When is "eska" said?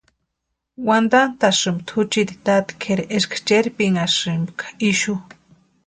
3.17-3.37